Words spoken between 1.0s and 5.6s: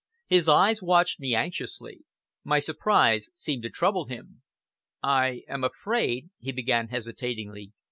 me anxiously. My surprise seemed to trouble him. "I